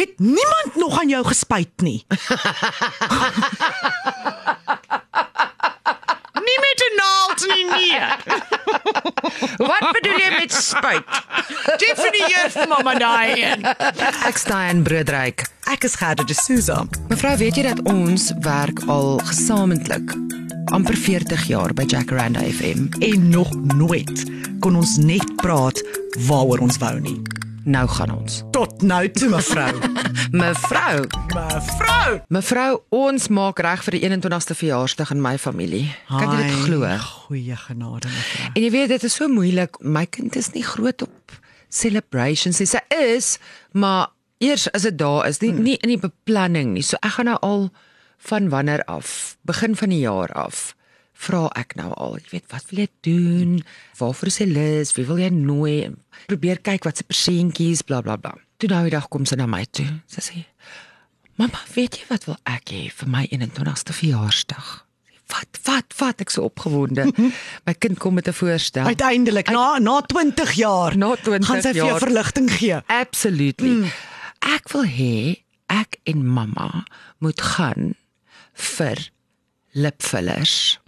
[0.00, 2.04] Het niemand nog aan jou gespuit nie?
[6.48, 8.00] nie met 'n naald nie, nee.
[9.56, 11.04] Wat bedoel jy met spuit?
[11.76, 13.64] Definieer vir mamma daai een.
[14.24, 15.44] Ek staan broodryk.
[15.68, 16.86] Ek is Gerda de Souza.
[17.08, 20.16] Mevrou, weet jy dat ons werk al gesamentlik
[20.64, 22.88] amper 40 jaar by Jacaranda FM.
[22.98, 24.24] En nog nooit
[24.60, 25.82] kon ons net praat
[26.26, 27.20] waaroor ons wou nie.
[27.64, 28.42] Nou gaan ons.
[28.50, 29.72] Tot nou toe, mevrou.
[30.42, 31.04] Mevrou,
[31.34, 32.20] mevrou.
[32.28, 35.90] mevrou, ons maak reg vir die 21ste verjaarsdag in my familie.
[36.08, 36.86] Kan jy dit glo?
[37.26, 38.48] Goeie genade, mevrou.
[38.54, 39.76] En jy weet dit is so moeilik.
[39.82, 41.36] My kind is nie groot op
[41.68, 42.68] celebrations nie.
[42.70, 43.34] Sy is,
[43.72, 46.84] maar eers as dit daar is, nie, nie in die beplanning nie.
[46.86, 47.68] So ek gaan nou al
[48.30, 50.70] van wanneer af, begin van die jaar af,
[51.20, 53.56] vra ek nou al, jy weet, wat wil jy doen?
[53.98, 54.92] Waarvoor is jy lus?
[54.96, 55.90] Wie wil jy nooi?
[56.30, 58.34] Probeer kyk wat se persentjies, bla bla bla.
[58.60, 59.86] Toe nou die dag kom sy na my toe.
[60.08, 60.44] Sy sê:
[61.36, 64.86] "Mamma, weet jy wat wil ek hê vir my 21ste verjaarsdag?"
[65.30, 67.04] Wat, wat, wat ek so opgewonde.
[67.66, 68.82] My kind kom met 'n voorstel.
[68.90, 72.00] Uiteindelik na na 20 jaar, Na 20 gaan sy vir jou jaar.
[72.02, 72.80] verligting gee.
[72.86, 73.68] Absolutely.
[73.68, 73.92] Mm.
[74.40, 76.84] Ek wil hê ek en mamma
[77.22, 77.94] moet gaan
[78.54, 78.98] vir
[79.72, 80.80] lipfillers.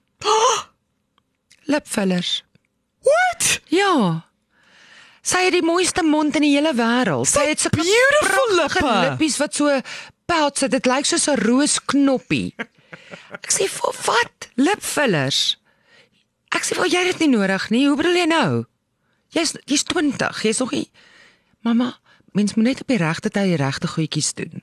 [1.73, 2.43] Lipfillers.
[3.07, 3.61] What?
[3.73, 3.95] Ja.
[5.23, 7.31] Sy het die mooiste mond in die hele wêreld.
[7.31, 8.93] Sy het sulke beautiful lippe.
[9.07, 9.81] lippies wat so
[10.31, 10.73] pout sit.
[10.75, 12.55] Dit lyk soos 'n roosknoppie.
[13.39, 14.51] Ek sê vir wat?
[14.57, 15.57] Lipfillers.
[16.53, 17.87] Ek sê, "Wel jy het dit nie nodig nie.
[17.87, 18.65] Hoe bedoel jy nou?
[19.29, 20.43] Jy's jy's 20.
[20.43, 20.91] Jy's nog nie
[21.63, 21.99] Mamma,
[22.33, 24.63] mens moet net op die regte tyd die regte goedjies doen."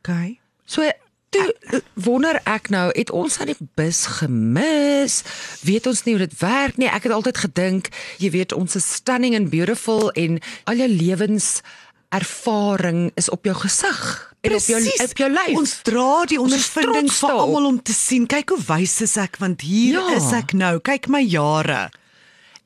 [0.00, 0.40] Okay.
[0.66, 0.82] So
[1.30, 5.20] toe wonder ek nou, het ons aan die bus gemis?
[5.66, 6.88] Weet ons nie hoe dit werk nie.
[6.90, 7.90] Ek het altyd gedink,
[8.22, 11.60] jy weet, ons is stunning and beautiful en al jou lewens
[12.10, 14.00] ervaring is op jou gesig
[14.42, 15.56] en op jou op jou lyf.
[15.60, 17.46] Ons dra die ondervinding vir daarop.
[17.46, 18.26] almal om te sien.
[18.26, 20.16] Kyk hoe wys is ek want hier Ja.
[20.16, 20.78] is ek nou.
[20.80, 21.90] Kyk my jare.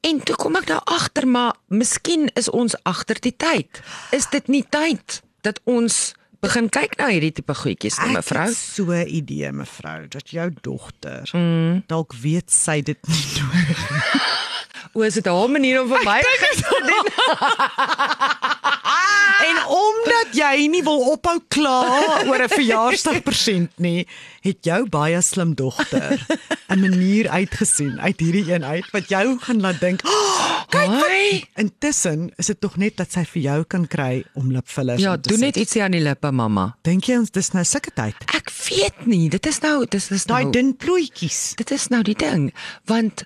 [0.04, 3.80] En toe kom ek nou agter, maar miskien is ons agter die tyd.
[4.12, 8.46] Is dit nie tyd dat ons begin kyk na hierdie tipe goedjies, nie, mevrou?
[8.48, 11.84] het so 'n idee mevrou dat jou dogter mm.
[11.90, 13.80] dalk weet sy dit nie nodig.
[14.94, 18.60] O, is dit haar manier om vir my te doen?
[19.42, 24.06] En omdat jy nie wil ophou kla oor 'n verjaarsdagpresent nie,
[24.44, 26.20] het jou baie slim dogter
[26.70, 31.48] 'n manier uitgesien uit hierdie een uit wat jou gaan laat dink, oh, kyk wat
[31.56, 35.28] intussen is dit tog net dat sy vir jou kan kry om lipfillers Ja, te
[35.28, 35.62] doen net sit.
[35.66, 36.76] ietsie aan die lippe, mamma.
[36.82, 38.14] Dink jy ons dis nou sulke tyd?
[38.34, 41.54] Ek weet nie, dit is nou, dit is Daai nou dun plooitjies.
[41.56, 42.52] Dit is nou die ding,
[42.86, 43.24] want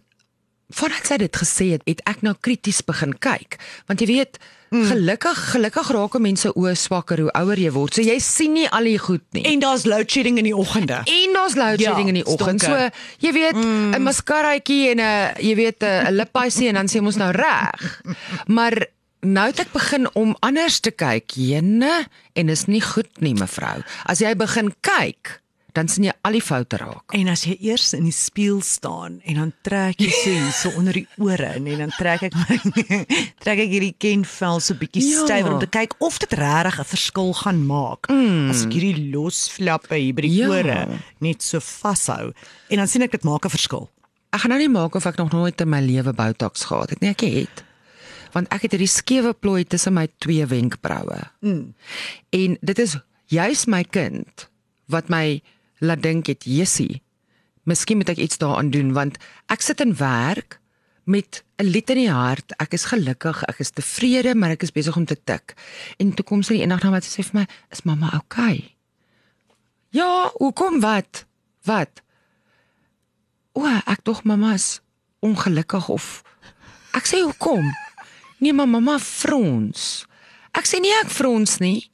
[0.69, 3.56] voordat sy dit gesê het, het ek nou krities begin kyk,
[3.89, 4.39] want jy weet,
[4.71, 4.84] mm.
[4.91, 7.97] gelukkig gelukkig raak mense oë swakker hoe ouer jy word.
[7.97, 9.47] So jy sien nie al die goed nie.
[9.49, 11.01] En daar's load shedding in die oggende.
[11.09, 12.65] En daar's load Ja, shedding in die oggend.
[12.65, 12.77] So
[13.25, 14.03] jy weet 'n mm.
[14.05, 18.03] maskaraatjie en 'n jy weet 'n 'n lippiesie en dan sê ons nou reg.
[18.56, 18.87] Maar
[19.21, 23.83] nou het ek begin om anders te kyk, jene, en is nie goed nie, mevrou.
[24.06, 25.41] As jy begin kyk,
[25.78, 27.12] dan sien jy al die foute raak.
[27.15, 30.72] En as jy eers in die spieël staan en dan trek jy so hier so
[30.81, 32.56] onder die ore in en dan trek ek my
[33.44, 35.22] trek ek hierdie kenvel so bietjie Ja.
[35.28, 38.11] stywer om te kyk of dit regtig 'n verskil gaan maak.
[38.11, 38.50] Mm.
[38.50, 40.49] As ek hierdie los flappe hier by die ja.
[40.50, 40.81] ore
[41.22, 42.33] net so vashou
[42.71, 43.88] en dan sien ek dit maak 'n verskil.
[44.34, 47.00] Ek gaan nou nie maak of ek nog nooit in my lewe botox gehad het
[47.00, 47.11] nie.
[47.11, 47.65] Ek het.
[48.34, 51.22] Want ek het hierdie skewe plooi tussen my twee wenkbroue.
[51.41, 51.75] Mm.
[52.31, 52.97] En dit is
[53.31, 54.49] juis my kind
[54.88, 55.41] wat my
[55.78, 57.03] laat dink het, "Jessie,
[57.62, 59.16] miskien moet ek iets daaraan doen want
[59.47, 60.61] ek sit in werk
[61.05, 62.53] met 'n lied in die hart.
[62.56, 65.55] Ek is gelukkig, ek is tevrede, maar ek is besig om te tik."
[65.97, 68.75] En toe kom sy eendag na my en sê vir my, "Is mamma okay?"
[69.91, 71.27] Ja, hoekom wat?
[71.65, 72.03] Wat?
[73.53, 74.81] O, ek dog mamma is
[75.21, 76.22] ongelukkig of
[76.97, 77.67] Ek sê hoekom?
[78.41, 80.06] Nee, mamma frons.
[80.56, 81.91] Ek sê nee, ek frons nie.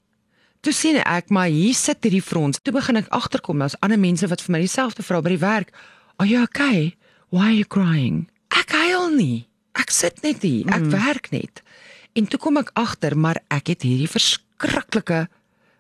[0.65, 2.61] Toe sien ek maar hier sit hierdie frons.
[2.65, 5.75] Toe begin ek agterkom daar's ander mense wat vir my dieselfde vra by die werk.
[6.17, 6.95] Are you okay?
[7.29, 8.25] Why are you crying?
[8.49, 9.45] Ek huil nie.
[9.77, 10.65] Ek sit net hier.
[10.73, 10.95] Ek mm.
[10.95, 11.61] werk net.
[12.17, 15.27] En toe kom ek agter maar ek het hierdie verskriklike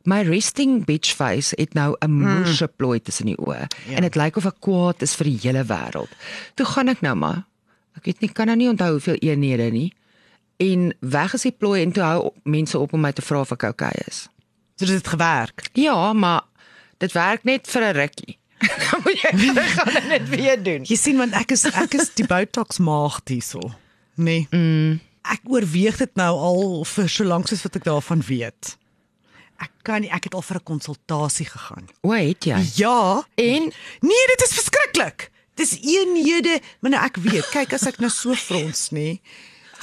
[0.04, 3.96] My resting bitch face het nou 'n moerse plooi tussen die oë ja.
[3.96, 6.12] en dit lyk of ek kwaad is vir die hele wêreld.
[6.54, 7.46] Toe gaan ek nou maar
[7.96, 9.94] ek weet nie kan nou nie onthou hoeveel eenhede nie
[10.56, 13.52] en weg is die plooi en toe hou mense op om my te vra of
[13.52, 14.28] ek okay is.
[14.76, 15.68] So dit het gewerk.
[15.72, 16.42] Ja, maar
[16.98, 18.38] dit werk net vir 'n rukkie.
[18.90, 20.82] Dan moet jy gaan dit net weer doen.
[20.88, 23.60] Jy sien want ek is ek is die botox maagd hierso.
[24.14, 24.46] Nee.
[24.50, 25.00] Mm.
[25.22, 28.76] Ek oorweeg dit nou al vir so lank soos wat ek daarvan weet.
[29.62, 31.88] Ek kan nie, ek het al vir 'n konsultasie gegaan.
[32.02, 32.58] O, het jy?
[32.74, 33.62] Ja, En
[34.00, 35.30] nee, dit is verskriklik.
[35.54, 39.20] Dis eenhede, maar nou ek weet, kyk as ek nou so frons nê.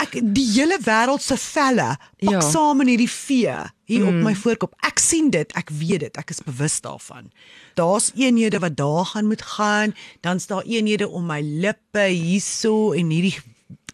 [0.02, 2.42] Ek die hele wêreld se velle pak Ja.
[2.42, 3.56] saam in hierdie vee
[3.86, 4.08] hier mm.
[4.08, 4.74] op my voorkop.
[4.88, 7.32] Ek sien dit, ek weet dit, ek is bewus daarvan.
[7.76, 13.10] Daar's eenhede wat daar gaan moet gaan, dan's daar eenhede om my lippe hierso en
[13.10, 13.36] hierdie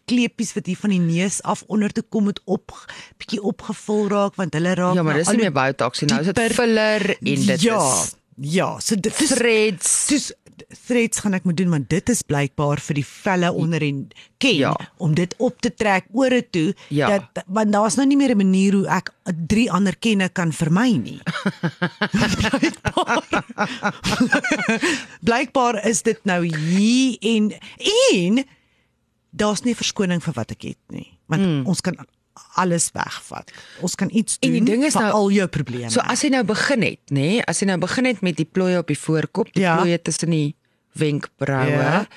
[0.07, 2.71] kleepies wat hier van die neus af onder toe kom moet op
[3.19, 6.11] bietjie opgevul raak want hulle raak ja, maar dis nie meer Botox nie.
[6.13, 10.07] Nou is dit filler en dit ja, is ja, so dit is threads.
[10.07, 10.33] Dis
[10.87, 14.07] threads gaan ek moet doen want dit is blykbaar vir die velle onder en
[14.41, 14.73] ken Ja.
[14.97, 17.07] om dit op te trek ore toe Ja.
[17.07, 19.13] dat want daar's nou nie meer 'n manier hoe ek
[19.47, 21.19] drie ander kenne kan vermy nie.
[22.11, 23.23] blykbaar,
[25.27, 27.53] blykbaar is dit nou hier en
[28.17, 28.45] en
[29.29, 31.65] daar's nie verskoning vir wat ek het nie want mm.
[31.67, 31.97] ons kan
[32.55, 33.51] alles wegvat.
[33.81, 35.89] Ons kan iets En doen die ding is vir nou- al jou probleme.
[35.91, 38.45] So as jy nou begin het, nê, nee, as jy nou begin het met die
[38.51, 39.75] plooie op die voorkop, die Ja.
[39.77, 40.55] plooie tussen die
[40.93, 42.07] wenkbraue, Ja.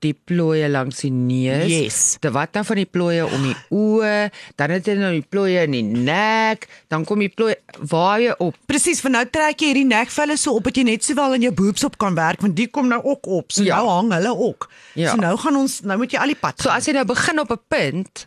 [0.00, 2.16] die plooie langs die neus, Yes.
[2.20, 5.62] de wat dan van die plooie om die oë, dan het jy nou die plooie
[5.66, 7.56] in die nek, dan kom die plooie
[7.90, 8.56] waar jy op.
[8.66, 11.52] Presies, van nou trek jy hierdie nekvelle so op dat jy net sowel in jou
[11.52, 13.52] boobs op kan werk want die kom nou ook op.
[13.52, 13.76] So Ja.
[13.76, 14.70] nou hang hulle ook.
[14.94, 15.10] Ja.
[15.10, 16.60] So nou gaan ons nou moet jy al die pad.
[16.62, 18.26] So as jy nou begin op 'n punt,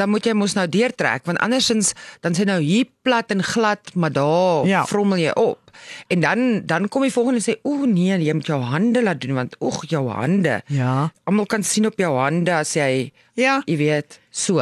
[0.00, 1.92] dan moet jy mos nou deurtrek want andersins
[2.24, 4.84] dan sê nou hier plat en glad, maar daar Ja.
[4.88, 5.58] vrommel jy op.
[6.08, 9.34] En dan dan kom die volgende sê, "O nee, jy moet jou hande laat doen
[9.34, 11.12] want oeg, jou hande." Ja.
[11.24, 14.60] Almal kan sien op jou hande as jy Ja, jy weet, so.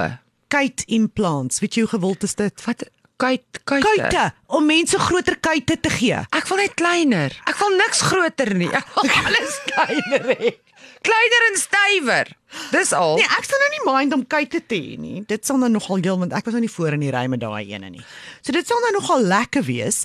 [0.48, 1.60] kite implants.
[1.60, 2.64] Weet jy hoe gewild is dit?
[2.64, 2.84] Wat
[3.16, 3.86] kuit kuite.
[3.88, 6.14] Kuite om mense groter kuite te gee.
[6.30, 7.32] Ek wil net kleiner.
[7.46, 8.68] Ek wil niks groter nie.
[8.72, 10.54] Ek wil alles kleiner hê.
[11.08, 12.30] Kleiner en stywer.
[12.72, 13.16] Dis al.
[13.20, 15.22] Nee, ek sal nou nie mind om kuite te hê nie.
[15.30, 17.40] Dit sal nou nogal heel want ek was nou nie voor in die ry met
[17.40, 18.04] daai ene nie.
[18.42, 20.02] So dit sal nou nogal lekker wees.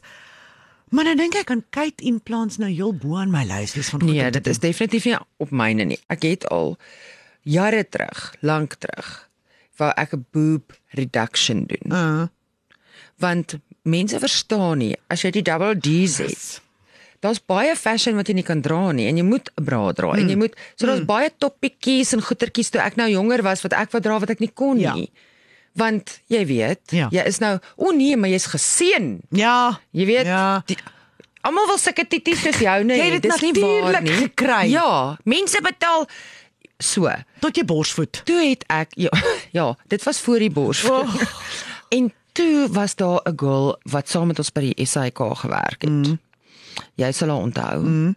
[0.94, 4.03] Maar nou dink ek aan kite implants nou heel bo aan my lys wees van
[4.03, 6.00] goed Nee, dit is definitief nie op myne nie.
[6.13, 6.75] Ek het al
[7.44, 9.09] jare terug, lank terug,
[9.81, 11.91] wou ek 'n boob reduction doen.
[11.91, 12.27] Uh,
[13.19, 16.61] Want mense verstaan nie as jy die double D's het.
[17.24, 20.12] Daar's baie fashion wat jy nie kan dra nie en jy moet 'n bra dra
[20.12, 20.20] mm.
[20.20, 21.08] en jy moet so daar's mm.
[21.08, 24.40] baie toppietjies en goetertjies toe ek nou jonger was wat ek wou dra wat ek
[24.44, 24.94] nie kon Ja.
[24.94, 25.10] nie.
[25.75, 27.08] Want jy weet, Ja.
[27.12, 29.22] jy is nou o nee, maar jy's geseën.
[29.31, 29.80] ja.
[29.92, 30.64] Jy weet, Ja.
[31.44, 34.12] almal wil sulke titties soos jou nee, Jy dit dis nie waar nie.
[34.12, 34.70] gekry.
[34.70, 36.08] Ja, mense betaal
[36.80, 37.08] so.
[37.40, 38.22] Tot jy borsvoet.
[38.25, 39.10] Toe het ek ja,
[39.60, 40.84] ja, dit was voor die bors.
[40.84, 41.08] Oh.
[41.90, 45.90] en toe was daar 'n girl wat saam met ons by die SAK gewerk het.
[45.90, 46.20] Mm.
[46.96, 47.84] Jy sal haar onthou.
[47.84, 48.16] Mm.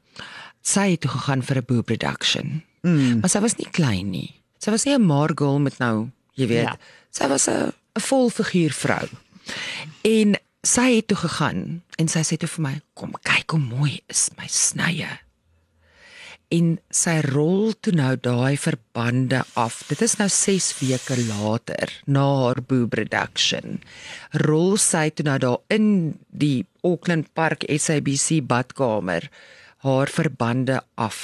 [0.67, 2.63] Sy het toe gegaan vir 'n boob reduction.
[2.83, 3.21] Mm.
[3.21, 4.35] Maar sy was nie klein nie.
[4.59, 6.63] Sy was nie 'n maar girl met nou, jy weet.
[6.63, 6.77] Ja.
[7.11, 9.09] Sy was 'n 'n volfiguur vrou.
[10.03, 14.01] En sy het toe gegaan en sy sê toe vir my, "Kom kyk hoe mooi
[14.09, 15.26] is my snye."
[16.55, 19.81] En sy rol toe nou daai verbande af.
[19.91, 23.81] Dit is nou 6 weke later na haar boob reduction.
[24.47, 25.89] Rol sy toe nou daar in
[26.31, 29.27] die Auckland Park SABC badkamer
[29.83, 31.19] haar verbande af.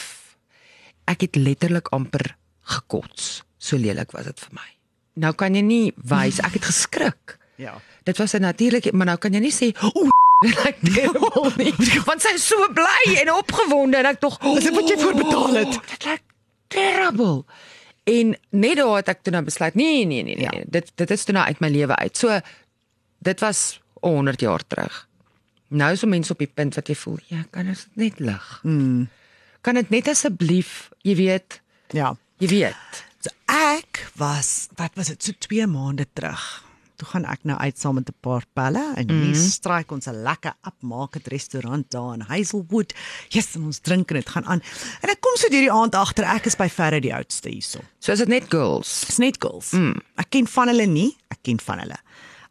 [1.06, 2.34] Ek het letterlik amper
[2.74, 3.44] gekots.
[3.62, 4.68] So lelik was dit vir my.
[5.22, 7.38] Nou kan jy nie wys ek het geskrik.
[7.62, 7.78] Ja.
[8.02, 10.10] Dit was 'n natuurlike, maar nou kan jy nie sê o
[10.64, 11.72] like terrible nie.
[12.06, 15.54] Want sy is so bly en opgewonde en ek tog Dis wat jy voor betaal
[15.60, 15.76] het.
[15.76, 16.22] "Oeh, Dit lyk
[16.68, 17.44] terrible.
[18.04, 20.50] En net daar het ek toe nou besluit, nee nee nee nee, Ja.
[20.58, 20.64] ja.
[20.66, 22.16] dit dit is toe nou uit my lewe uit.
[22.16, 22.40] So
[23.22, 25.08] dit was 100 jaar terug.
[25.68, 28.60] Nou is so mense op die punt wat jy voel, ja, kan dit net lig.
[28.62, 29.08] Mm.
[29.60, 31.60] Kan dit net asseblief, jy weet,
[31.94, 32.16] Ja.
[32.38, 33.04] jy weet.
[33.22, 36.64] So ek was wat was dit so 2 maande terug.
[37.02, 39.34] Toe gaan ek nou uit saam met 'n paar pelle en hier mm.
[39.34, 42.94] stryk ons 'n lekker upmarket restaurant daar in Hazelwood.
[43.28, 44.62] Yes, en ons drink en dit gaan aan.
[45.02, 47.80] En ek kom so deur die aand agter ek is by verre die oudste hierso.
[47.98, 49.02] So is dit net girls.
[49.06, 49.72] Dis net girls.
[49.72, 49.98] Mm.
[50.14, 51.98] Ek ken van hulle nie, ek ken van hulle.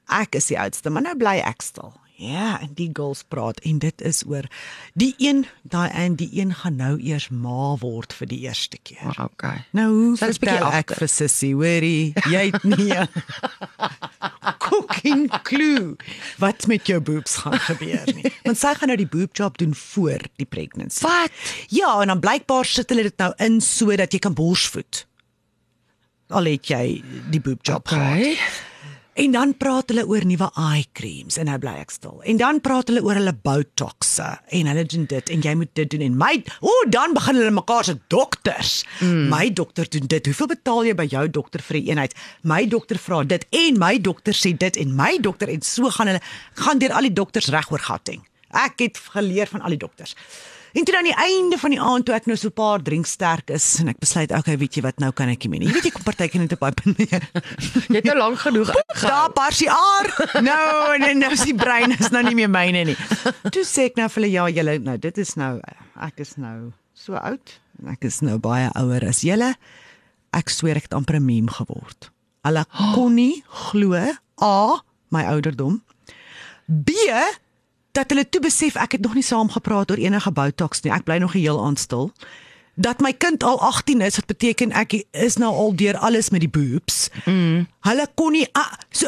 [0.09, 1.93] Ek is die oudste, maar nou bly ek stil.
[2.21, 4.45] Ja, en die girls praat en dit is oor
[4.93, 9.09] die een, daai een, die een gaan nou eers ma word vir die eerste keer.
[9.15, 9.63] Oh, okay.
[9.73, 11.01] Nou hoe bietjie vertel ek agter.
[11.01, 13.09] vir Sissy, hoorie, jy het nie 'n
[14.67, 15.97] cooking clue
[16.37, 18.29] wat met jou boobs gaan gebeur nie.
[18.45, 21.01] Want sy gaan nou die boob job doen voor die pregnancy.
[21.01, 21.31] Wat?
[21.73, 25.07] Ja, en dan blykbaar sit hulle dit nou in sodat jy kan borsvoed.
[26.29, 27.01] Al het jy
[27.33, 28.69] die boob job gehad.
[29.13, 32.21] En dan praat hulle oor nuwe eye creams en nou bly ek stil.
[32.31, 35.89] En dan praat hulle oor hulle botoxe en hulle doen dit en jy moet dit
[35.91, 38.85] doen en my o, oh, dan begin hulle mekaar se dokters.
[39.01, 39.27] Mm.
[39.33, 40.31] My dokter doen dit.
[40.31, 42.15] Hoeveel betaal jy by jou dokter vir die eenheid?
[42.47, 46.13] My dokter vra dit en my dokter sê dit en my dokter en so gaan
[46.13, 46.23] hulle
[46.63, 48.23] gaan deur al die dokters reg oor gatting.
[48.55, 50.15] Ek het geleer van al die dokters.
[50.73, 53.05] En toe aan die einde van die aand toe ek nou so 'n paar drink
[53.05, 55.67] sterk is en ek besluit okay, weet jy wat, nou kan ek nie meer nie.
[55.67, 57.23] Jy weet jy kom partykeer net op baie punt meer.
[57.89, 60.07] Jy het nou lank genoeg Daar parsie aar.
[60.41, 62.97] Nou en nou is die brein is nou nie meer myne nie.
[63.51, 65.59] Toe sê ek nou vir hulle ja, julle nou dit is nou
[65.99, 69.55] ek is nou so oud en ek is nou baie ouer as julle.
[70.31, 72.11] Ek sweer ek het amper 'n meme geword.
[72.47, 73.99] Hulle kon nie glo
[74.41, 75.81] A my ouderdom.
[76.67, 76.95] B
[77.91, 80.93] dat hulle toe besef ek het nog nie saam gepraat oor enige botox nie.
[80.93, 82.11] Ek bly nog heel aanstil.
[82.75, 86.39] Dat my kind al 18 is, dit beteken ek is nou al deur alles met
[86.39, 87.09] die boobs.
[87.25, 87.67] Mm.
[87.87, 89.07] Hulle kon nie ah, so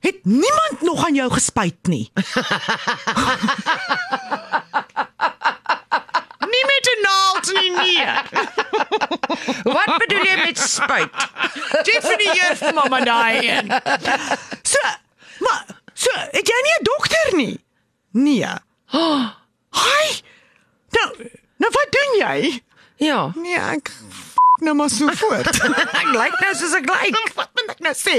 [0.00, 2.10] het niemand nog aan jou gespuit nie.
[6.54, 8.06] nie met 'n naald nie nee.
[9.76, 11.14] Wat bedoel jy met spuit?
[11.84, 13.66] Definieer vir mamma daai een.
[14.62, 14.78] So,
[15.38, 17.60] maar so, het jy nie 'n dokter nie?
[18.10, 18.46] Nee.
[18.90, 20.06] Hi.
[20.90, 21.08] Nou,
[21.56, 22.62] nou wat doen jy?
[22.96, 23.30] Ja.
[23.36, 25.46] Nee, ek f- nou maar so voort.
[25.46, 27.20] Ek lyk nou soos ek lyk.
[27.38, 28.16] wat moet ek nou sê?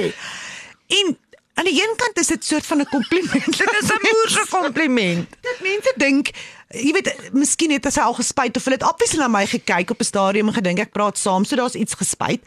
[0.92, 1.12] En
[1.60, 3.52] aan die een kant is dit soort van 'n kompliment.
[3.58, 5.28] Dit is 'n moerse kompliment.
[5.48, 6.32] dat mense dink,
[6.72, 10.00] jy weet, miskien het hy al gespuit of hulle het obviously na my gekyk op
[10.00, 12.42] 'n stadium en gedink ek praat saam, so daar's iets gespuit.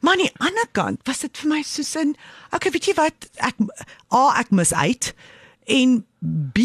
[0.00, 2.16] Maar aan die ander kant was dit vir my soos in,
[2.50, 3.54] okay, weet jy wat, ek
[4.12, 5.14] A ek mis uit
[5.68, 5.98] en
[6.54, 6.58] B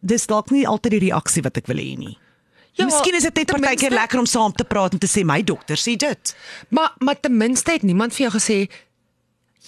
[0.00, 2.16] dis dalk nie altyd die reaksie wat ek wil hê nie.
[2.78, 5.40] Ja, Miskien is dit net partykeer lekker om saam te praat en te sê my
[5.42, 6.34] dokter sê dit.
[6.70, 8.58] Maar maar ten minste het niemand vir jou gesê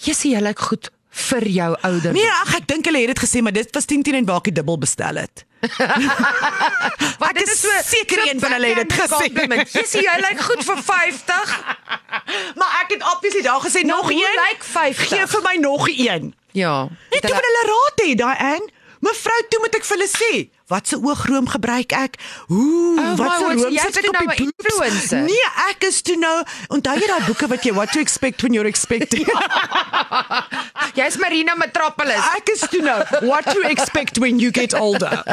[0.01, 2.13] Jessie, jy lyk goed vir jou ouder.
[2.15, 4.39] Nee, ag ek dink hulle het dit gesê, maar dit was 10 10 en waar
[4.39, 5.43] ek die dubbel bestel het.
[7.21, 9.27] Want ek is seker een van hulle het dit gesê.
[9.75, 11.57] Jessie, jy lyk goed vir 50.
[12.59, 14.39] Maar ek het obviously daar gesê nog hoe een.
[14.47, 15.11] lyk 50?
[15.11, 16.31] Gee vir my nog een.
[16.57, 16.87] Ja.
[17.11, 18.69] Net toe wil hulle raad hê daai aan.
[19.01, 20.31] Mevrou, toe moet ek vir hulle sê,
[20.71, 22.15] wat se oogroom gebruik ek?
[22.47, 25.09] Hoe, Oh wat se room jy's sit ek toe op nou die boobs?
[25.11, 26.37] Nee, ek is toe nou,
[26.71, 29.27] onthou jy daai boeke wat jy what to expect when you're expecting?
[30.97, 32.19] Jy's Marina Metropolis.
[32.37, 32.97] ek is toe nou
[33.27, 35.23] what to expect when you get older.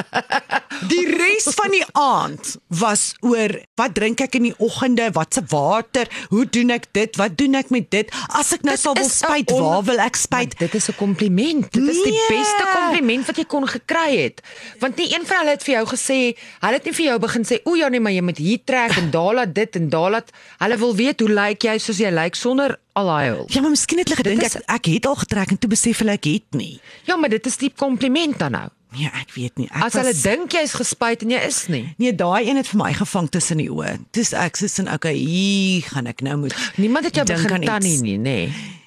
[0.90, 5.42] Die res van die aand was oor wat drink ek in die oggende, wat se
[5.50, 8.10] water, hoe doen ek dit, wat doen ek met dit?
[8.38, 9.18] As ek nou Dit sal wil is
[9.54, 10.54] on- waar wil ek spuit?
[10.58, 11.66] Dit is 'n kompliment.
[11.72, 12.28] Dit is die Nee.
[12.38, 14.40] beste kompliment wat jy kon gekry het.
[14.80, 16.18] Want nie een van hulle het vir jou gesê,
[16.64, 18.96] hulle het nie vir jou begin sê, "O ja nee, maar jy moet hier trek
[18.96, 22.10] en daar laat dit en daar laat." Hulle wil weet hoe lyk jy soos jy
[22.10, 23.44] lyk sonder al daai hul.
[23.48, 26.12] Ja, maar miskien het hulle gedink ek ek het al getrek en toe besef hulle
[26.12, 26.80] ek het nie.
[27.04, 28.68] Ja, maar dit is die kompliment dan nou.
[28.96, 29.68] Nee, ek weet nie.
[29.68, 31.82] Ek As hulle dink jy's gespuit en jy is nie.
[32.00, 33.98] Nee, daai een het vir my gevang tussen die oë.
[34.16, 36.56] Dis ek sê in okay, hier gaan ek nou moet.
[36.80, 38.38] Niemand het jou begin tannie nie, nê.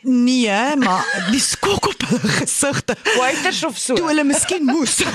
[0.01, 2.95] Nee, maar die skok op hulle gesigte.
[3.19, 3.93] Waiters of so.
[3.99, 5.01] Toe hulle miskien moes.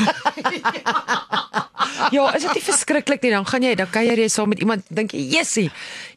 [2.11, 3.31] Ja, is dit nie verskriklik nie?
[3.33, 5.71] Dan gaan jy, dan kuier jy saam met iemand, dink jy, "Jessie,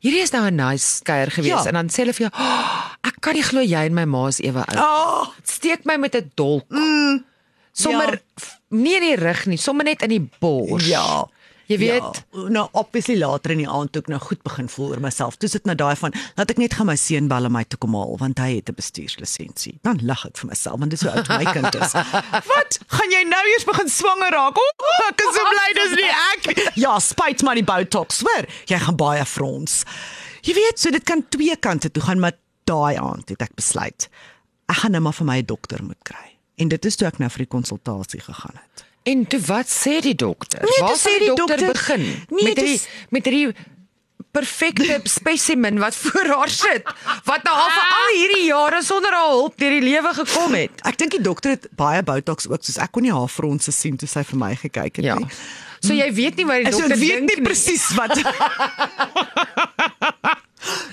[0.03, 1.65] hierdie is nou 'n nice kuier gewees." Ja.
[1.65, 4.27] En dan sê hulle vir jou, oh, "Ek kan nie glo jy en my ma
[4.27, 6.65] is ewe oud." Oh, Steek my met 'n dolk.
[6.69, 7.23] Mm,
[7.73, 8.47] sommer ja.
[8.75, 10.87] nie in die rug nie, sommer net in die bors.
[10.89, 11.27] ja.
[11.69, 14.95] Jy weet, ja, nou obviously later in die aand toe ek nou goed begin voel
[14.95, 15.35] oor myself.
[15.37, 17.77] Toe sit nou daai van laat ek net gaan my seun bel om my toe
[17.77, 19.75] kom haal want hy het 'n bestuurslisensie.
[19.85, 21.93] Dan lag ek vir myself want dis hoe oud my kind is.
[22.53, 22.79] Wat?
[22.89, 24.57] Gaan jy nou eers begin swanger raak?
[24.57, 26.73] O, oh, ek is so bly dis nie ek.
[26.73, 28.49] Ja, spyt maar die botox, hoor.
[28.65, 29.85] Jy gaan baie frons.
[30.41, 32.33] Jy weet, so dit kan twee kante toe gaan, maar
[32.65, 34.09] daai aand het ek besluit
[34.69, 36.28] ek gaan nou maar vir my 'n dokter moet kry.
[36.59, 38.83] En dit is toe ek nou vir die konsultasie gegaan het.
[39.09, 40.59] en toe wat sê die dokter?
[40.61, 42.01] Nee, Waar sê die dokter, dokter- begin?
[42.29, 42.81] Nee, met hierdie
[43.15, 43.55] met hierdie
[44.31, 46.83] perfekte spesimen wat voor haar sit,
[47.25, 50.71] wat nou al vir al hierdie jare sonder haar hulp deur die lewe gekom het.
[50.85, 53.97] Ek dink die dokter het baie botox ook soos ek kon nie haar fronse sien
[53.97, 55.15] toe sy vir my gekyk het Ja.
[55.17, 55.27] nie.
[55.81, 58.13] So jy weet nie wat die En so dokter ek weet dink nie presies wat.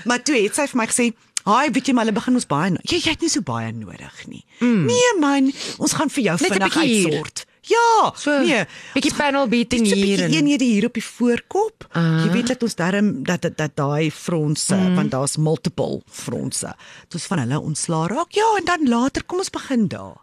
[0.07, 1.09] maar toe het sy vir my gesê,
[1.47, 3.71] "Haai, weet jy maar hulle begin ons baie no- jy, jy het nie so baie
[3.71, 4.85] nodig nie." Mm.
[4.85, 7.45] Nee man, ons gaan vir jou vinnig uitsort.
[7.67, 8.63] Ja, So, nee.
[8.95, 11.87] bietjie panel beating so hier en- eenhede hier op die voorkop.
[11.91, 12.23] Ah.
[12.25, 14.95] Jy weet dat ons darm dat dat, dat daai fronse, mm.
[14.95, 16.71] want daar's multiple fronse.
[17.09, 18.31] Dit is van hulle ontslaa raak.
[18.31, 20.15] Ja, en dan later kom ons begin daar.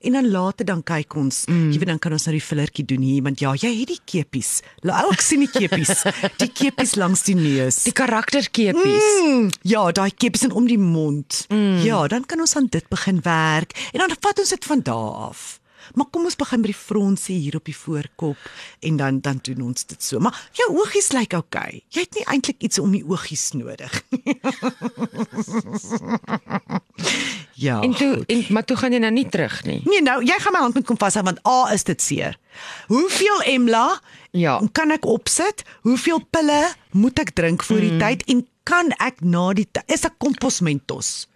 [0.00, 1.70] En dan later dan kyk ons, mm.
[1.72, 4.00] jy weet dan kan ons nou die fillertjie doen hier want ja, jy het die
[4.08, 4.58] kepies.
[4.86, 6.04] Laat ek sien die kepies.
[6.42, 7.82] die kepies langs die neus.
[7.88, 9.08] Die karakterkepies.
[9.22, 11.44] Mm, ja, daai kepies in om die mond.
[11.52, 11.80] Mm.
[11.86, 15.24] Ja, dan kan ons aan dit begin werk en dan vat ons dit van daar
[15.30, 15.46] af.
[15.94, 18.36] Maar kom ons begin by die fronsie hier op die voorkop
[18.80, 20.20] en dan dan doen ons dit so.
[20.22, 21.82] Maar jou oogies lyk oukei.
[21.94, 23.92] Jy het nie eintlik iets om die oogies nodig.
[27.66, 27.80] ja.
[27.82, 29.80] En toe en maar toe gaan jy nou nie terug nie.
[29.84, 32.38] Nee, nou, jy gaan my hand met kom vashou want A is dit seer.
[32.86, 34.60] Hoeveel Emla Ja.
[34.72, 35.62] kan ek opsit?
[35.86, 37.98] Hoeveel pille moet ek drink voor die mm.
[37.98, 41.28] tyd en kan ek na die is ek komposmentos?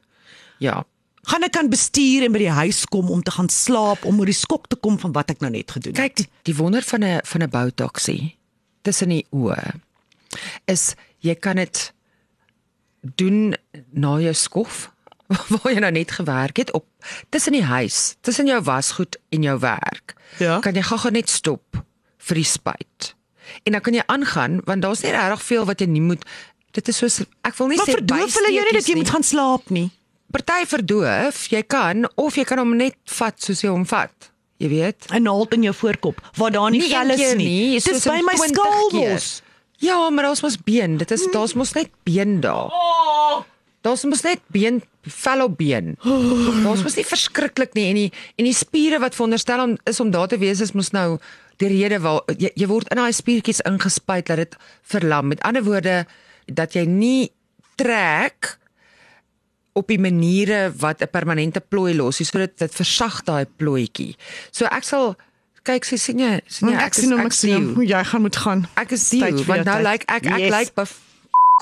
[0.61, 0.83] Ja.
[1.31, 4.27] Gaan ek kan bestuur en by die huis kom om te gaan slaap om oor
[4.27, 6.01] die skok te kom van wat ek nou net gedoen het?
[6.03, 8.37] Kyk, die, die wonder van 'n van 'n boutoksie
[8.83, 9.79] tussen die oë
[10.67, 11.93] is jy kan dit
[13.01, 13.55] doen
[13.93, 14.91] na jou skof
[15.53, 16.87] waar jy nou net gewerk het op
[17.31, 20.15] tussen die huis, tussen jou wasgoed en jou werk.
[20.39, 20.59] Ja.
[20.61, 21.79] Kan jy gou-gou net stop
[22.19, 23.15] vir die spuit.
[23.65, 26.25] En dan kan jy aangaan want daar's nie regtig veel wat jy nie moet
[26.73, 29.11] dit is soos ek wil nie Maar sê verdoof hulle jou nie dat jy moet
[29.11, 29.91] gaan slaap nie.
[30.33, 34.31] Party verdoof, jy kan of jy kan hom net vat soos jy hom vat.
[34.63, 35.07] Jy weet?
[35.11, 37.47] 'n Naald in jou voorkop waar daar nie, vel is nie.
[37.49, 39.43] nie, Dis by my 20 skaalbos.
[39.83, 40.97] Ja, maar daar's mos been.
[40.97, 42.71] Dit is daar's mos net been daar.
[43.83, 45.97] Daar's mos net been, vel op been.
[46.63, 50.11] Daar's mos nie verskriklik nie en die en die spiere wat veronderstel om is om
[50.15, 51.19] daar te wees is mos nou
[51.59, 55.29] die rede waar jy, jy word in daai spiertjies ingespuit dat dit verlam.
[55.29, 56.07] Met ander woorde
[56.47, 57.33] dat jy nie
[57.77, 58.59] trek
[59.75, 64.17] op die maniere wat 'n permanente plooi los, sodat dit versag daai plooitjie.
[64.51, 65.17] So ek sal
[65.65, 67.83] kyk sy sien jy sien jy Ja, ek sien hom, ek sien hom.
[67.83, 68.67] Jy gaan moet gaan.
[68.77, 70.51] Ek is dieu want nou lyk ek ek Yes.
[70.51, 70.99] lyk bef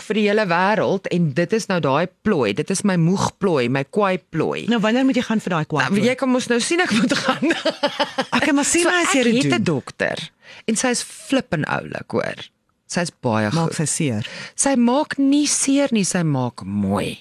[0.02, 2.55] vir die hele wêreld en dit is nou daai plooi.
[2.55, 4.67] Dit is my moeg plooi, my kwaai plooi.
[4.69, 5.90] Nou wanneer moet jy gaan vir daai kwaad?
[5.90, 7.52] Nou, jy kan mos nou sien ek moet gaan.
[8.40, 9.64] Ek maar sien so as jy ek dit het 'n doen.
[9.64, 10.31] dokter
[10.67, 12.49] en sy's flippend oulik hoor.
[12.88, 13.75] Sy's baie Maak goed.
[13.76, 14.26] sy seer.
[14.57, 17.19] Sy maak nie seer nie, sy maak mooi.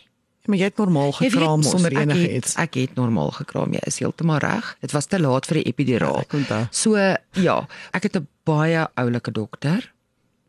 [0.50, 2.56] Maar jy het normaal weet gekraam mos, sonder ek enige het- iets.
[2.58, 3.74] Ek het normaal gekraam.
[3.76, 4.76] Jy is heeltemal reg.
[4.82, 6.24] Dit was te laat vir die epiduraal.
[6.32, 6.74] Ja, ek.
[6.74, 6.96] So
[7.38, 9.92] ja, ek het 'n baie oulike dokter.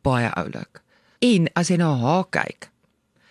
[0.03, 0.81] Baie oulik.
[1.21, 2.71] En as jy na haar kyk,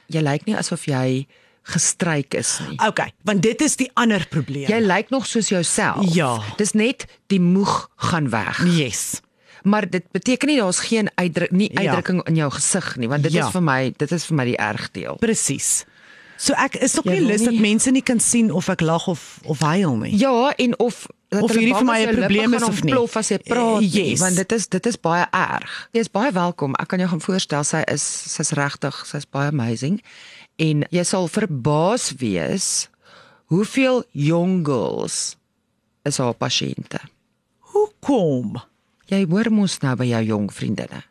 [0.07, 1.25] jy lyk nie asof jy
[1.63, 2.77] gestryk is nie.
[2.88, 4.67] Okay, want dit is die ander probleem.
[4.69, 6.13] Jy lyk nog soos jouself.
[6.13, 6.39] Ja.
[6.57, 8.61] Dis net die moeg gaan weg.
[8.65, 9.21] yes.
[9.63, 11.79] Maar dit beteken nie daar's geen uitdruk nie Ja.
[11.81, 13.45] uitdrukking in jou gesig nie, want dit Ja.
[13.45, 15.15] is vir my dit is vir my die erg deel.
[15.19, 15.86] Presies.
[16.39, 19.08] So ek is ook nie lus dat nie- mense nie kan sien of ek lag
[19.12, 20.13] of of huil nie.
[20.17, 22.93] Ja, en of dat Of hierdie vir my 'n probleem is of nie.
[22.93, 24.19] ontplof as jy praat, nie, yes.
[24.19, 25.89] want dit is dit is baie erg.
[25.91, 26.73] Jy is baie welkom.
[26.80, 28.02] Ek kan jou gaan voorstel sy is
[28.36, 30.02] sy's regtig, sy's baie amazing.
[30.58, 32.88] En jy sal verbaas wees
[33.52, 35.36] hoeveel jong girls
[36.06, 36.99] is haar pasiënte.
[37.73, 38.56] Hoekom?
[39.10, 41.04] Jy hoor mos nou by jou jong vriendinne.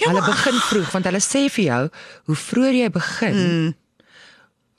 [0.00, 1.90] Ja, hulle begin vroeg want hulle sê vir jou
[2.26, 3.74] hoe vroeër jy begin, mm.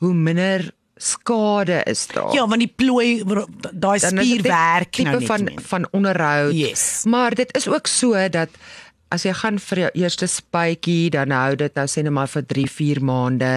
[0.02, 2.34] Hoe minder skade is daar.
[2.34, 3.24] Ja, want die plooi
[3.72, 5.58] daai spier werk nou net van nie.
[5.72, 6.54] van onderhoud.
[6.58, 7.04] Yes.
[7.10, 8.50] Maar dit is ook so dat
[9.12, 12.46] as jy gaan vir jou eerste spuitjie, dan hou dit nou sê net maar vir
[12.48, 13.52] 3, 4 maande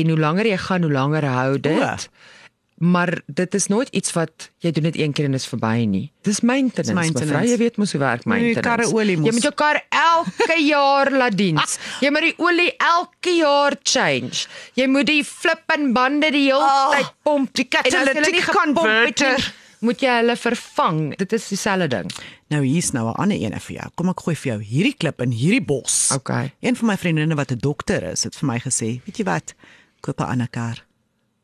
[0.00, 1.82] en hoe langer jy gaan, hoe langer hou dit.
[1.82, 2.37] O.
[2.80, 6.12] Maar dit is nooit iets wat jy doen dit een keer en is verby nie.
[6.22, 7.24] Dis maintenance, maintenance.
[7.26, 7.48] mevrou.
[7.50, 8.60] Jy weet mos hoe werk maintenance.
[8.60, 9.26] karre olie mos.
[9.26, 11.78] Jy moet jou kar elke jaar laat diens.
[12.00, 14.46] Jy moet die olie elke jaar change.
[14.74, 17.50] Jy moet die flippin bande die hele Oh, tyd pomp.
[17.54, 19.54] die En jy catalytic het nie, converter.
[19.80, 21.16] Moet jy hulle vervang.
[21.16, 22.10] Dit is dieselfde ding.
[22.50, 23.90] Nou hier's nou 'n ander ene vir jou.
[23.94, 26.10] Kom ek gooi vir jou hierdie klip in hierdie bos.
[26.14, 26.52] Okay.
[26.60, 29.54] Een van my vriendinne wat 'n dokter is, het vir my gesê, "Weet jy wat?
[30.00, 30.84] Koop 'n ander kar."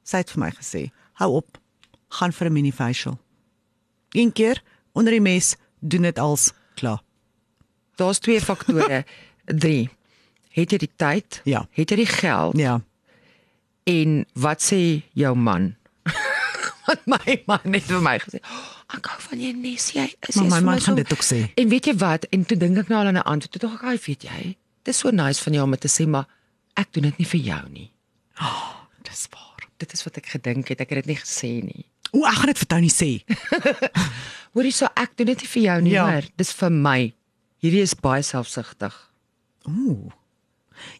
[0.04, 1.58] Sy het vir my gesê, "Hou op.
[2.08, 3.18] Gaan vir 'n mini facial."
[4.10, 7.02] Een keer onder die mes, doen dit als klaar.
[7.96, 9.04] Daar's twee faktore.
[9.44, 9.88] 3.
[10.48, 11.40] Het jy die tyd?
[11.44, 11.66] Ja.
[11.70, 12.56] Het jy die geld?
[12.58, 12.80] Ja.
[13.84, 15.74] En wat sê jou man?
[16.86, 20.34] Want my man het vir my gesê, oh, "Ek hou van jou nes, jy is
[20.36, 21.52] Maar my man so- gaan dit ook sê.
[21.54, 22.24] En weet jy wat?
[22.30, 23.50] En toe dink ek nou al aan 'n antwoord.
[23.50, 26.06] Toe dink ek, "Ag, weet jy, dis so nice van jou om dit te sê,
[26.08, 26.26] maar
[26.74, 27.92] ek doen dit nie vir jou nie."
[29.02, 29.53] Dis waar.
[29.78, 30.80] Dit is wat ek gedink het.
[30.80, 31.84] Ek het dit nie gesê nie.
[32.14, 33.08] O, ek gaan dit vir Tony sê.
[34.54, 36.04] Hoorie, so ek doen dit nie vir jou nie, Ja.
[36.10, 36.28] hoor.
[36.38, 36.98] Dis vir my.
[37.64, 38.94] Hierdie is baie selfsugtig.
[39.66, 40.12] Ooh.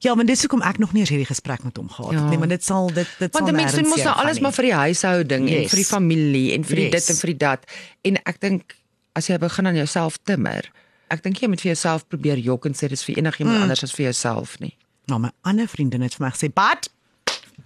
[0.01, 2.29] Ja, maar dis hoekom ek nog nie eens hierdie gesprek met hom gehad het Ja.
[2.31, 4.43] nie, maar dit sal dit dit Want sal die mense doen mos nou alles gaan
[4.43, 4.57] maar nie.
[4.57, 5.71] vir die huishouding en Yes.
[5.71, 6.91] vir die familie en vir Yes.
[6.91, 7.67] dit en vir die dat.
[8.05, 8.77] En ek dink
[9.15, 10.63] as jy begin aan jouself timmer,
[11.11, 13.63] ek dink jy moet vir jouself probeer jok en sê dis vir enigiemand mm.
[13.63, 14.77] anders as vir jouself nie.
[15.07, 16.89] Nou my ander vriendin het vir my gesê, "Bad,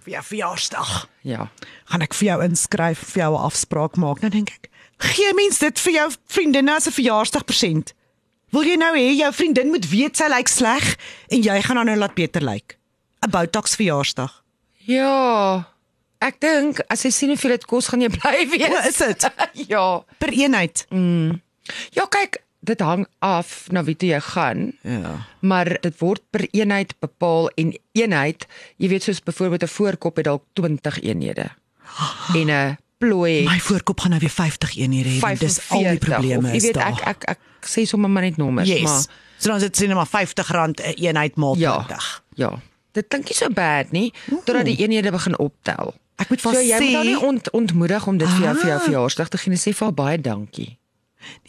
[0.09, 1.49] vir jou verjaarsdag Ja.
[1.85, 4.65] gaan ek vir jou inskryf, vir jou 'n afspraak maak." Nou dink ek,
[4.99, 7.93] Gee mens dit vir jou vriendinne as 'n verjaarsdagpresent?
[8.51, 10.97] Wil jy nou hê jou vriendin moet weet sy lyk sleg
[11.31, 12.77] en jy gaan haar nou laat beter lyk?
[13.25, 14.43] 'n Botox verjaarsdag.
[14.87, 15.67] Ja.
[16.21, 18.87] Ek dink as jy sien hoeveel dit kos, gaan jy bly Hoe wees.
[18.87, 19.31] is dit?
[19.69, 20.03] ja.
[20.17, 20.85] Per eenheid.
[21.93, 24.71] Ja, kyk, dit hang af na wie toe jy gaan.
[24.83, 25.25] Ja.
[25.39, 30.25] Maar dit word per eenheid bepaal en eenheid, jy weet soos byvoorbeeld 'n voorkop het
[30.25, 31.47] dalk 20 eenhede.
[32.35, 35.37] En 'n plooi My voorkop gaan nou weer 50 eenhede hê.
[35.39, 37.01] Dis al die 45, probleme of, is Jy weet daar.
[37.01, 38.81] ek ek ek sê sommer maar net nommers, yes.
[38.81, 39.01] maar
[39.37, 40.73] So dan is dit sien maar R50 'n
[41.05, 41.71] eenheid maal ja.
[41.85, 42.23] 20.
[42.33, 42.59] Ja.
[42.91, 44.13] Dit klink nie so bad nie
[44.45, 45.93] totdat die eenhede begin optel.
[46.15, 48.55] Ek moet vir So haar jy moet sê- nie ont, ontmoedig om dit vir jou
[48.55, 48.83] vir jou Ah.
[48.83, 50.77] verjaarsdag te gee en sê vir haar baie dankie.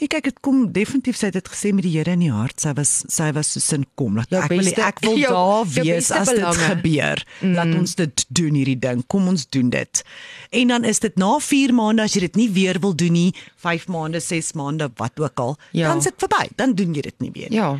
[0.00, 2.60] Nee, kyk, dit kom definitief sy het dit gesê met die Here in die hart.
[2.60, 4.16] Sy was sy was so sin kom.
[4.18, 6.58] Dat Jou ek wil beste- ek wil jou- daar wees as dit belange.
[6.58, 7.24] gebeur.
[7.40, 9.04] Laat ons dit doen hierdie ding.
[9.06, 10.02] Kom ons doen dit.
[10.50, 13.34] En dan is dit na 4 maande as jy dit nie weer wil doen nie,
[13.56, 15.88] 5 maande, 6 maande, wat ook al, Ja.
[15.88, 16.48] dan is dit verby.
[16.56, 17.58] Dan doen jy dit nie weer nie.
[17.58, 17.70] Ja.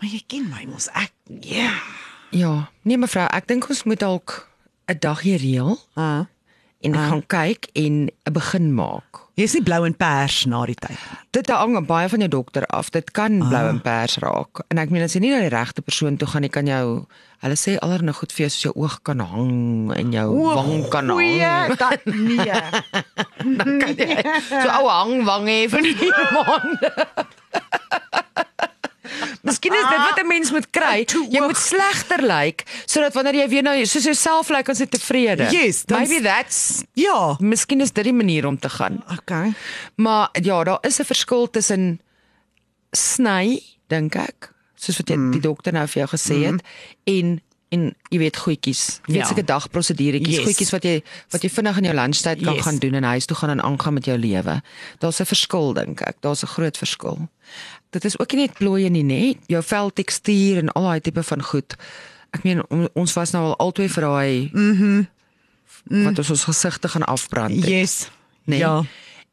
[0.00, 1.12] Maar jy ken my mos ek.
[1.40, 1.72] Ja.
[2.30, 2.70] Ja.
[2.82, 4.48] Nee mevrou, ek dink ons moet dalk
[4.88, 6.26] 'n dagie reël Ah.
[6.80, 9.28] En gaan kyk en 'n begin maak.
[9.34, 10.98] Jy's nie blou en pers na die tyd.
[11.30, 12.90] Dit hang baie van jou dokter af.
[12.90, 14.60] Dit kan blou en pers raak.
[14.68, 17.06] En ek meen as jy nie na die regte persoon toe gaan nie, kan jou
[17.40, 21.08] hulle sê allerlei goed vir jou soos jou oog kan hang en jou wang kan
[21.08, 21.18] hang.
[21.18, 22.60] Goeie, dat nee.
[23.58, 26.90] Dan kan jy so ou hangwang hê vir 4 maande.
[29.50, 31.04] Miskien is dit wat 'n mens moet kry.
[31.30, 35.50] Jy moet slegter lyk sodat wanneer jy weer nou soos jouself lyk, as jy tevrede.
[35.50, 37.36] Yes, dan- maybe that's Ja.
[37.40, 39.02] Miskien is dit die manier om te gaan.
[39.18, 39.52] Okay.
[39.96, 42.00] Maar ja, daar is 'n verskil tussen
[42.92, 45.30] sny, dink ek, soos wat jy, Mm.
[45.32, 46.62] die dokter nou vir jou gesê het,
[47.06, 49.00] en en jy weet goedjies.
[49.06, 49.26] Jy weet Ja.
[49.28, 50.44] seker dagproseduretjies, Yes.
[50.46, 52.64] goedjies wat jy wat jy vinnig in jou lunchtyd kan Yes.
[52.64, 54.62] gaan doen en huis toe gaan en aangaan met jou lewe.
[54.98, 56.16] Daar's 'n verskil dink ek.
[56.20, 57.28] Daar's 'n groot verskil.
[57.90, 59.38] Dit is ook nie net plooie nie, nê?
[59.46, 61.76] Jou veltekstuur en al daai tipe van goed.
[62.32, 65.06] Ek meen on- ons was nou al albei vir daai mhm
[65.88, 67.54] mm wat ons ons gesigte gaan afbrand.
[67.54, 68.08] het, Yes.
[68.46, 68.56] nê?
[68.58, 68.82] Ja.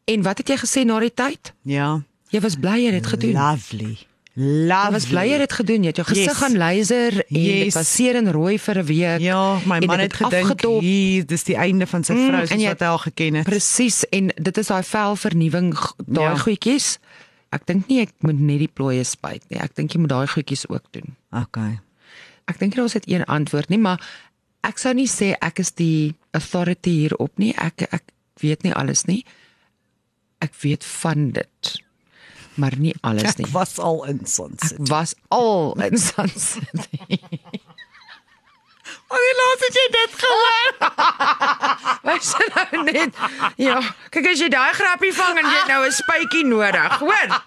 [0.05, 1.53] En wat het jy gesê na die tyd?
[1.63, 2.01] Ja.
[2.29, 3.33] Jy was bly jy het dit gedoen.
[3.33, 3.97] Lovely.
[4.37, 5.81] Jy was bly jy het dit gedoen.
[5.81, 6.37] Jy het jou gesig Yes.
[6.37, 7.73] gaan laser en dit Yes.
[7.73, 9.19] was seer en rooi vir 'n week.
[9.19, 12.47] Ja, my man dit het gedink hier, dis die einde van sy Mm, vrou en
[12.47, 13.45] soos wat hy al geken het.
[13.45, 16.37] Presies en dit is daai velvernuwing g- daai Ja.
[16.37, 16.97] goedjies.
[17.51, 19.59] Ek dink nie ek moet net die plooie spuit nie.
[19.59, 21.15] Ek dink jy moet daai goedjies ook doen.
[21.31, 21.79] Okay.
[22.47, 23.99] Ek dink daar's net een antwoord nie, maar
[24.63, 27.53] ek sou nie sê ek is die authority hierop nie.
[27.57, 28.03] Ek ek
[28.41, 29.25] weet nie alles nie.
[30.41, 31.81] Ek weet van dit.
[32.57, 33.45] Maar nie alles nie.
[33.45, 34.79] Ek was al in Sunset.
[34.81, 36.87] Ek was al in Sunset.
[39.07, 40.69] Wanneer laat het jy dit gehoor?
[42.27, 43.13] Sê nou net?
[43.61, 43.77] Ja,
[44.11, 47.27] kyk as jy daai grappie vang en jy nou 'n spuitjie nodig, hoor?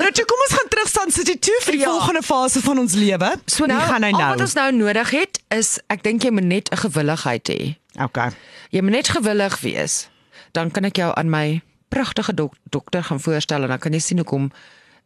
[0.00, 1.90] Nou, toe, kom ons gaan terug Sunset toe vir die Ja.
[1.92, 3.30] volgende fase van ons lewe.
[3.46, 4.30] So nou, gaan hy al nou?
[4.30, 7.74] wat ons nou nodig het is ek dink jy moet net 'n gewilligheid hê.
[8.00, 8.30] Okay.
[8.70, 10.08] Jy moet net gewillig wees.
[10.52, 11.60] Dan kan ek jou aan my
[11.90, 14.50] pragtige dok dokter gaan voorstel en dan kan jy sien hoekom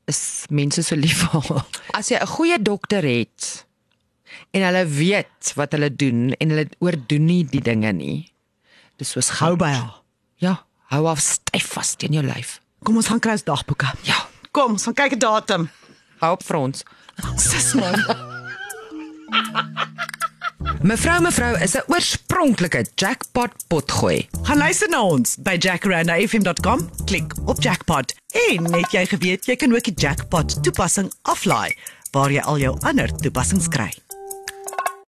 [0.06, 1.64] is mense so lief vir haar.
[1.94, 3.64] As jy 'n goeie dokter het
[4.52, 8.32] en hulle weet wat hulle doen en hulle oordoen nie die dinge nie.
[8.98, 10.02] Dis soos Hou by haar.
[10.38, 12.60] Ja, hou af styf vas teen jou lyf.
[12.84, 13.86] Kom ons gaan kry ons dagboeke.
[14.04, 15.70] Ja, Kom, ons gaan kyk 'n datum.
[16.20, 16.84] hou op vir ons.
[17.36, 17.94] Sis man.
[20.84, 24.28] Mevrou mevrou is 'n oorspronklike jackpot potgooi.
[24.42, 26.90] Gaan luister na ons by jackarandafm.com.
[27.04, 28.14] Klik op jackpot.
[28.48, 31.76] En net jy geweet, jy kan ook die jackpot toepassing aflaai
[32.12, 34.03] waar jy al jou ander toepassings kry.